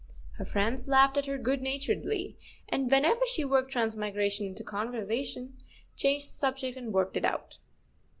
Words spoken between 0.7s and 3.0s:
laughed at her good naturedly, and